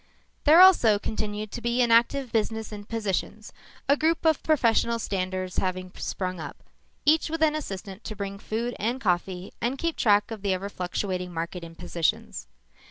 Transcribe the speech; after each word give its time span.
There 0.45 0.61
also 0.61 0.97
continued 0.97 1.51
to 1.51 1.61
be 1.61 1.83
an 1.83 1.91
active 1.91 2.31
business 2.31 2.71
in 2.71 2.85
positions, 2.85 3.53
a 3.87 3.95
group 3.95 4.25
of 4.25 4.41
professional 4.41 4.97
standers 4.97 5.57
having 5.57 5.91
sprung 5.95 6.39
up, 6.39 6.57
each 7.05 7.29
with 7.29 7.43
an 7.43 7.53
assistant 7.53 8.03
to 8.05 8.15
bring 8.15 8.39
food 8.39 8.75
and 8.79 8.99
coffee 8.99 9.53
and 9.61 9.77
keep 9.77 9.95
track 9.97 10.31
of 10.31 10.41
the 10.41 10.53
ever 10.55 10.69
fluctuating 10.69 11.31
market 11.31 11.63
in 11.63 11.75
positions. 11.75 12.47